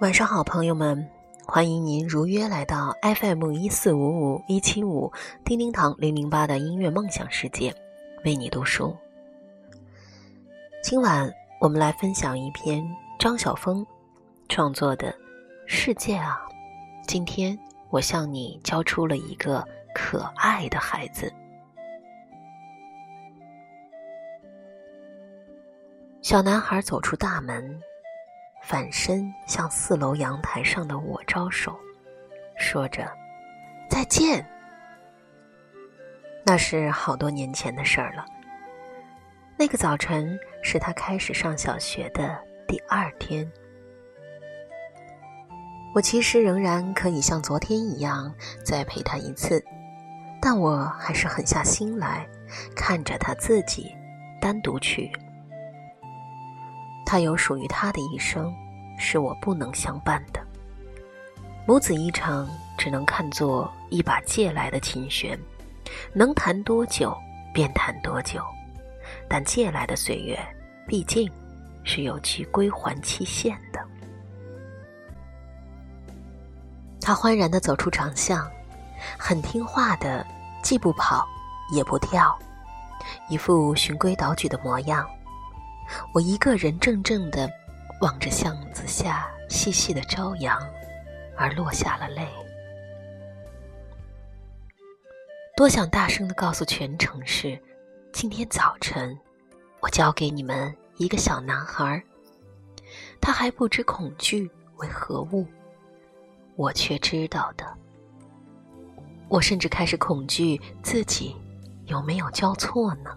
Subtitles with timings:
[0.00, 1.06] 晚上好，朋友们，
[1.50, 5.10] 欢迎您如约来到 FM 一四五五一七五
[5.46, 7.74] 叮叮堂零零八的音乐梦想世界，
[8.22, 8.94] 为你读书。
[10.82, 12.86] 今晚我们来分享一篇
[13.18, 13.84] 张晓峰
[14.50, 15.10] 创作的
[15.64, 16.38] 《世界啊》，
[17.06, 17.58] 今天
[17.88, 21.32] 我向你交出了一个可爱的孩子。
[26.20, 27.80] 小男孩走出大门。
[28.62, 31.78] 反身向四楼阳台上的我招手，
[32.58, 33.10] 说着
[33.88, 34.46] ：“再见。”
[36.44, 38.24] 那是好多年前的事儿了。
[39.56, 43.50] 那个早晨是他开始上小学的第二天。
[45.94, 48.32] 我其实仍然可以像昨天一样
[48.64, 49.64] 再陪他一次，
[50.40, 52.28] 但我还是狠下心来，
[52.76, 53.94] 看着他自己
[54.40, 55.10] 单独去。
[57.10, 58.54] 他有属于他的一生，
[58.98, 60.46] 是我不能相伴的。
[61.66, 65.40] 母子一场，只能看作一把借来的琴弦，
[66.12, 67.16] 能弹多久
[67.54, 68.44] 便弹多久。
[69.26, 70.38] 但借来的岁月，
[70.86, 71.26] 毕竟
[71.82, 73.80] 是有其归还期限的。
[77.00, 78.46] 他欢然地走出长巷，
[79.18, 80.26] 很听话的，
[80.62, 81.26] 既不跑
[81.72, 82.38] 也不跳，
[83.30, 85.08] 一副循规蹈矩的模样。
[86.12, 87.50] 我一个人怔怔地
[88.00, 90.60] 望着巷子下细细的朝阳，
[91.36, 92.26] 而落下了泪。
[95.56, 97.60] 多想大声地告诉全城市：
[98.12, 99.18] 今天早晨，
[99.80, 102.02] 我交给你们一个小男孩。
[103.20, 105.44] 他还不知恐惧为何物，
[106.54, 107.66] 我却知道的。
[109.28, 111.36] 我甚至开始恐惧自己
[111.86, 113.10] 有没有交错呢？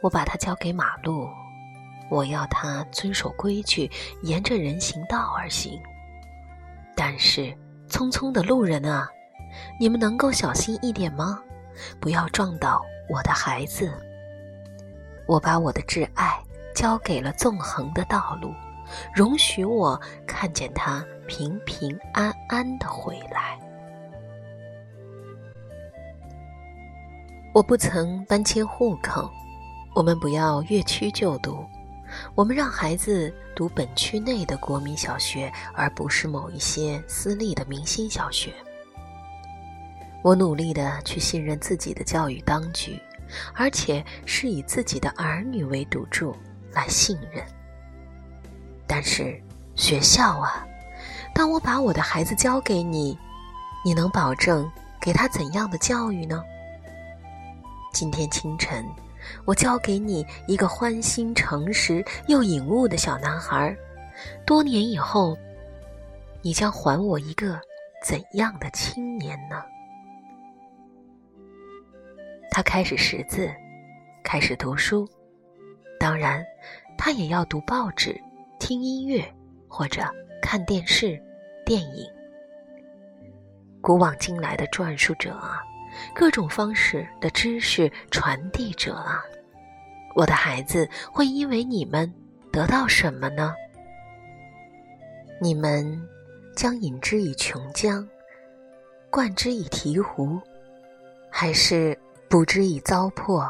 [0.00, 1.28] 我把它交给马路，
[2.08, 3.90] 我要他遵守规矩，
[4.22, 5.80] 沿着人行道而行。
[6.94, 7.56] 但是，
[7.88, 9.08] 匆匆的路人啊，
[9.78, 11.42] 你们能够小心一点吗？
[12.00, 13.92] 不要撞倒我的孩子。
[15.26, 16.38] 我把我的挚爱
[16.74, 18.52] 交给了纵横的道路，
[19.14, 23.58] 容许我看见他平平安安的回来。
[27.52, 29.30] 我不曾搬迁户口。
[29.98, 31.66] 我们不要越区就读，
[32.36, 38.54] 我们让孩子读本区内的国民小学，而不是某一些私立的明星小学。
[40.22, 42.96] 我努力的去信任自己的教育当局，
[43.56, 46.32] 而且是以自己的儿女为赌注
[46.70, 47.44] 来信任。
[48.86, 49.42] 但是
[49.74, 50.64] 学校啊，
[51.34, 53.18] 当我把我的孩子交给你，
[53.84, 54.70] 你能保证
[55.00, 56.40] 给他怎样的教育呢？
[57.92, 58.86] 今天清晨。
[59.44, 63.76] 我交给你一个欢心诚实又颖悟的小男孩，
[64.46, 65.36] 多年以后，
[66.42, 67.60] 你将还我一个
[68.04, 69.62] 怎样的青年呢？
[72.50, 73.50] 他开始识字，
[74.24, 75.08] 开始读书，
[75.98, 76.44] 当然，
[76.96, 78.20] 他也要读报纸、
[78.58, 79.24] 听音乐
[79.68, 80.02] 或者
[80.42, 81.22] 看电视、
[81.64, 82.06] 电影。
[83.80, 85.62] 古往今来的传述者啊！
[86.14, 89.22] 各种方式的知识传递者啊，
[90.14, 92.12] 我的孩子会因为你们
[92.52, 93.54] 得到什么呢？
[95.40, 96.00] 你们
[96.56, 98.04] 将饮之以琼浆，
[99.10, 100.40] 灌之以醍醐，
[101.30, 101.96] 还是
[102.28, 103.48] 补之以糟粕？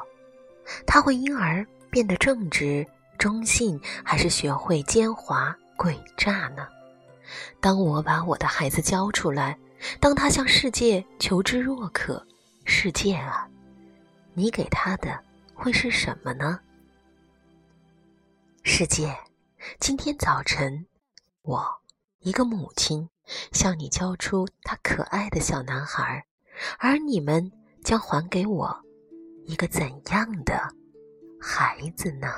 [0.87, 6.69] 他会因而变得正直、忠信，还是学会奸猾、诡诈呢？
[7.61, 9.57] 当我把我的孩子交出来，
[9.99, 12.23] 当他向世界求知若渴。
[12.71, 13.49] 世界啊，
[14.35, 15.19] 你给他的
[15.55, 16.61] 会是什么呢？
[18.63, 19.17] 世界，
[19.81, 20.87] 今天早晨，
[21.41, 21.67] 我
[22.19, 23.09] 一个母亲
[23.53, 26.27] 向你交出他可爱的小男孩，
[26.79, 27.51] 而你们
[27.83, 28.85] 将还给我
[29.47, 30.69] 一个怎样的
[31.41, 32.29] 孩子呢？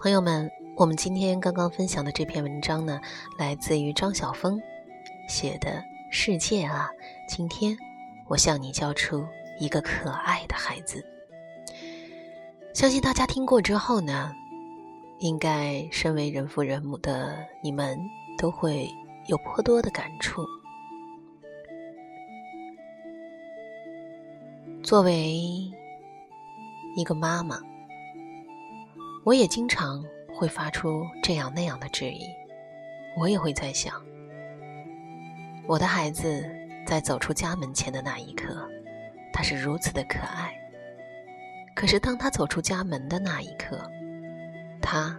[0.00, 3.00] 朋友们，我们今天刚刚分享的这篇文章呢，
[3.36, 4.62] 来自于张晓峰
[5.28, 5.70] 写的
[6.08, 6.88] 《世界啊，
[7.28, 7.76] 今天
[8.28, 9.26] 我向你交出
[9.58, 11.04] 一个可爱的孩子》。
[12.72, 14.32] 相信大家听过之后呢，
[15.18, 17.98] 应该身为人父人母的你们
[18.38, 18.88] 都会
[19.26, 20.46] 有颇多的感触。
[24.84, 25.36] 作为
[26.94, 27.60] 一个妈妈，
[29.28, 30.02] 我也经常
[30.34, 32.24] 会发出这样那样的质疑。
[33.14, 34.02] 我也会在想，
[35.66, 36.42] 我的孩子
[36.86, 38.66] 在走出家门前的那一刻，
[39.30, 40.58] 他是如此的可爱。
[41.76, 43.78] 可是当他走出家门的那一刻，
[44.80, 45.14] 他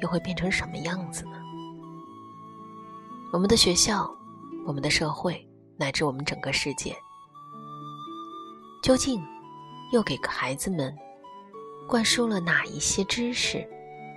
[0.00, 1.32] 又会变成什么样子呢？
[3.30, 4.10] 我们的学校，
[4.66, 5.46] 我们的社会，
[5.76, 6.96] 乃至我们整个世界。
[8.82, 9.22] 究竟
[9.92, 10.96] 又给孩子们
[11.90, 13.68] 灌输了哪一些知识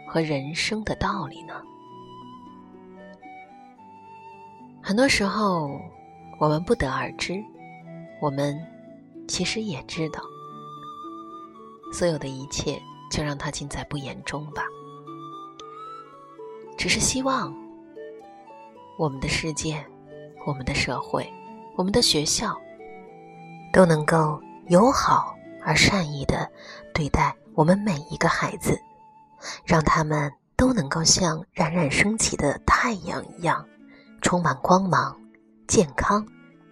[0.08, 1.56] 和人生的道理呢？
[4.80, 5.81] 很多时候
[6.40, 7.44] 我们不得而知，
[8.22, 8.56] 我们
[9.28, 10.22] 其实也知道，
[11.92, 12.80] 所有的一切
[13.10, 14.66] 就让它尽在不言中吧。
[16.78, 17.52] 只是希望
[19.00, 19.84] 我们的世界、
[20.46, 21.28] 我们的社会、
[21.75, 22.56] 我们的学校
[23.74, 24.40] 都能够。
[24.70, 25.32] 友好
[25.65, 26.50] 而善意的
[26.94, 28.80] 对待我们每一个孩子，
[29.65, 33.65] 让他们都能够像冉冉升起的太阳一样，
[34.21, 35.19] 充满光芒、
[35.68, 36.25] 健康、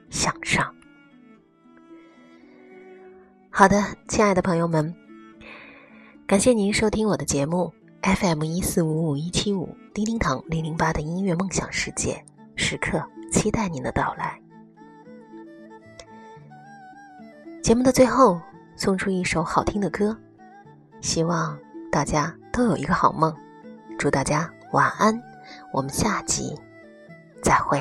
[0.10, 0.74] 向上。
[3.50, 4.96] 好的，亲爱的朋友们，
[6.26, 12.24] 感谢您收听我的节目 FM 一四五五一七五叮叮堂零零八的音乐梦想世界，
[12.56, 14.40] 时刻期待您的到来。
[17.62, 18.42] 节目的最后，
[18.84, 20.18] 送出一首好听的歌，
[21.02, 21.56] 希望
[21.92, 23.32] 大家都有一个好梦，
[23.96, 25.22] 祝大家晚安，
[25.72, 26.60] 我们下集
[27.44, 27.80] 再会。